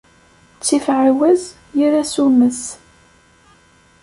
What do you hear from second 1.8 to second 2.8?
asummet.